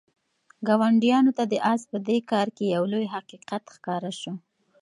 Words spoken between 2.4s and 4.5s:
کې یو لوی حقیقت ښکاره شو.